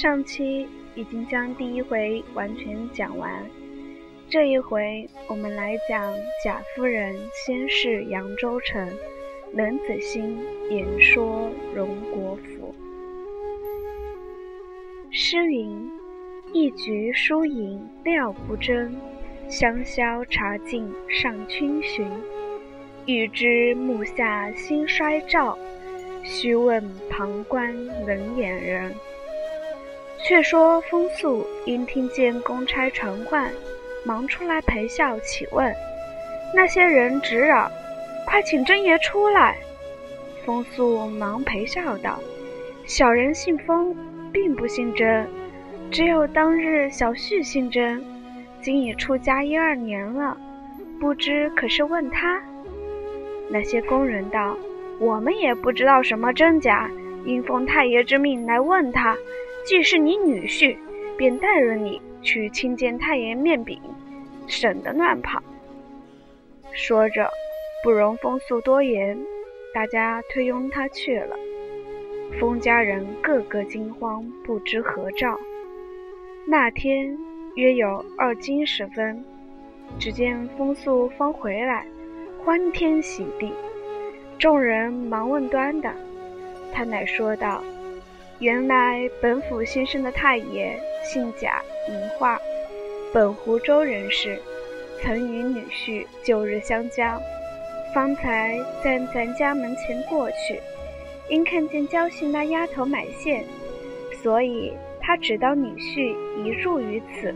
[0.00, 3.44] 上期已经将第一回完全讲完，
[4.30, 6.14] 这一回我们来讲
[6.44, 8.88] 贾夫人先是扬州城，
[9.54, 10.38] 冷子兴
[10.70, 12.72] 演说荣国府。
[15.10, 15.90] 诗云
[16.54, 18.94] ：“一局输赢料不真，
[19.48, 22.06] 香消茶尽上君寻。
[23.06, 25.58] 欲知目下兴衰照，
[26.22, 27.74] 须问旁观
[28.06, 28.94] 冷眼人。”
[30.24, 33.50] 却说风素因听见公差传唤，
[34.04, 35.72] 忙出来陪笑起问。
[36.54, 37.70] 那些人直嚷
[38.26, 39.56] ：“快请真爷出来！”
[40.44, 42.18] 风素忙陪笑道
[42.84, 43.94] ：“小人姓风，
[44.32, 45.28] 并不姓甄，
[45.90, 48.02] 只有当日小婿姓甄，
[48.60, 50.36] 今已出家一二年了，
[51.00, 52.40] 不知可是问他？”
[53.50, 54.56] 那些工人道
[54.98, 56.90] ：“我们也不知道什么真假，
[57.24, 59.16] 应奉太爷之命来问他。”
[59.68, 60.78] 既是你女婿，
[61.18, 63.78] 便带着你去亲见太爷面禀，
[64.46, 65.42] 省得乱跑。
[66.72, 67.28] 说着，
[67.84, 69.18] 不容风素多言，
[69.74, 71.36] 大家推拥他去了。
[72.40, 75.38] 风家人个个惊慌，不知何兆。
[76.46, 77.18] 那天
[77.54, 79.22] 约有二更时分，
[79.98, 81.86] 只见风素方回来，
[82.42, 83.52] 欢天喜地，
[84.38, 85.94] 众人忙问端的，
[86.72, 87.62] 他乃说道。
[88.40, 92.38] 原来本府先生的太爷姓贾，名化，
[93.12, 94.38] 本湖州人士，
[95.02, 97.20] 曾与女婿旧日相交，
[97.92, 100.60] 方才在咱家门前过去，
[101.28, 103.44] 因看见焦姓那丫头买线，
[104.22, 107.34] 所以他只道女婿一住于此。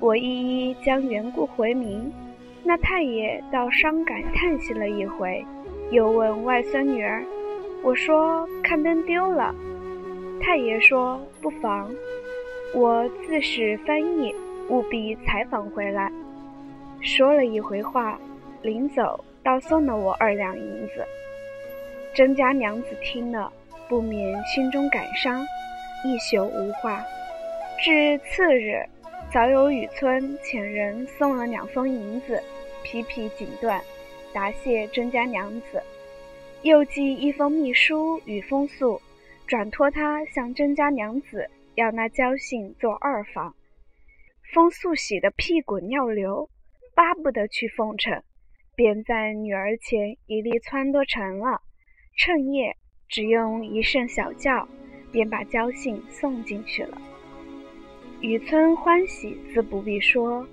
[0.00, 2.12] 我一一将缘故回明，
[2.64, 5.44] 那太爷倒伤感叹息了一回，
[5.92, 7.22] 又问外孙女儿，
[7.84, 9.54] 我说看灯丢了。
[10.40, 11.90] 太爷说：“不妨，
[12.74, 14.34] 我自使翻译，
[14.68, 16.10] 务必采访回来。”
[17.00, 18.18] 说了一回话，
[18.62, 21.04] 临走倒送了我二两银子。
[22.14, 23.52] 甄家娘子听了，
[23.88, 25.44] 不免心中感伤，
[26.04, 27.02] 一宿无话。
[27.82, 28.84] 至次日，
[29.32, 32.42] 早有雨村遣人送了两封银子，
[32.82, 33.80] 皮皮锦缎，
[34.32, 35.82] 答谢甄家娘子，
[36.62, 39.00] 又寄一封密书与风素。
[39.46, 43.54] 转托他向甄家娘子要那焦信做二房，
[44.54, 46.48] 风素喜得屁滚尿流，
[46.94, 48.22] 巴不得去奉承，
[48.74, 51.60] 便在女儿前一力撺掇成了。
[52.16, 52.74] 趁夜
[53.06, 54.66] 只用一声小叫，
[55.12, 56.96] 便把焦信送进去了。
[58.20, 60.46] 雨村欢喜自不必说，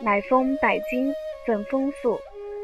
[0.00, 1.12] 乃封百金
[1.46, 2.18] 赠风素，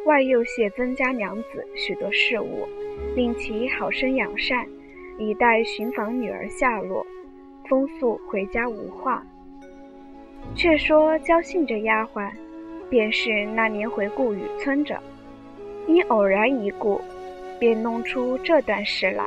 [0.06, 2.66] 外又谢曾家娘子许多事务，
[3.14, 4.66] 令其好生养善。
[5.18, 7.06] 以待寻访女儿下落，
[7.68, 9.24] 风速回家无话。
[10.54, 12.30] 却说焦信这丫鬟，
[12.90, 14.98] 便是那年回顾雨村者，
[15.86, 17.00] 因偶然一顾，
[17.58, 19.24] 便弄出这段事来，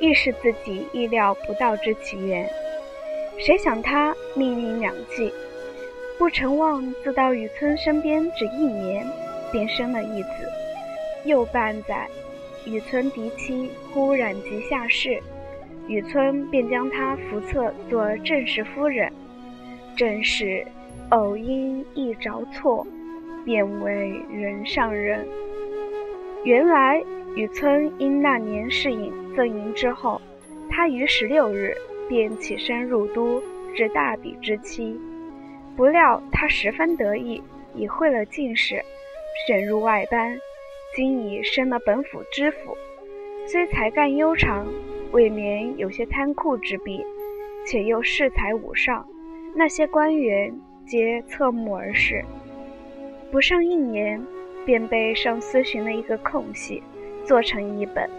[0.00, 2.48] 亦是自己意料不到之奇缘。
[3.38, 5.32] 谁想他命令两计，
[6.18, 9.06] 不成望自到雨村身边只一年，
[9.52, 10.30] 便生了一子。
[11.24, 12.08] 又半载。
[12.66, 15.18] 雨村嫡妻忽染疾下世，
[15.88, 19.10] 雨村便将她扶册做正室夫人。
[19.96, 20.64] 正是
[21.10, 22.86] 偶因一着错，
[23.44, 25.26] 便为人上人。
[26.44, 27.02] 原来
[27.34, 30.20] 雨村因那年侍饮赠银之后，
[30.70, 31.74] 他于十六日
[32.08, 33.42] 便起身入都，
[33.74, 34.98] 至大比之期。
[35.76, 37.42] 不料他十分得意，
[37.74, 38.82] 已会了进士，
[39.46, 40.38] 选入外班。
[40.96, 42.76] 今已升了本府知府，
[43.46, 44.66] 虽才干悠长，
[45.12, 47.04] 未免有些贪酷之弊，
[47.64, 49.06] 且又恃才武上，
[49.54, 50.52] 那些官员
[50.84, 52.24] 皆侧目而视。
[53.30, 54.20] 不上一年，
[54.66, 56.82] 便被上司寻了一个空隙，
[57.24, 58.10] 做成一本，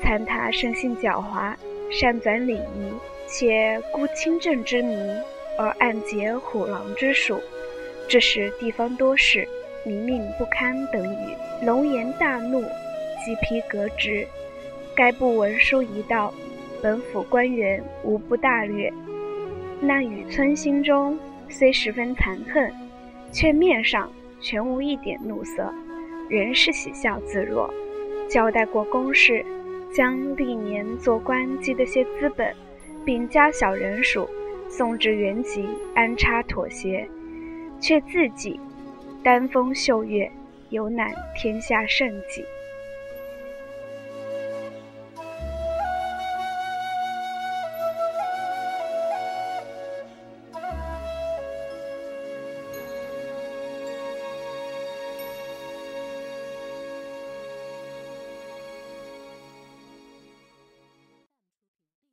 [0.00, 1.54] 参他生性狡猾，
[1.92, 2.92] 善纂礼仪，
[3.28, 4.98] 且顾清正之名，
[5.56, 7.38] 而暗结虎狼之术，
[8.08, 9.46] 致使地方多事。
[9.84, 11.34] 民命不堪等语，
[11.64, 12.60] 龙颜大怒，
[13.24, 14.26] 即批革职。
[14.94, 16.32] 该部文书一到，
[16.82, 18.92] 本府官员无不大略。
[19.80, 21.18] 那雨村心中
[21.48, 22.70] 虽十分惭恨，
[23.32, 25.72] 却面上全无一点怒色，
[26.28, 27.72] 仍是喜笑自若。
[28.28, 29.44] 交代过公事，
[29.94, 32.54] 将历年做官积的些资本，
[33.04, 34.28] 并加小人数，
[34.68, 37.08] 送至原籍安插妥协，
[37.80, 38.60] 却自己。
[39.22, 40.30] 丹峰秀月，
[40.70, 42.42] 有览天下胜景。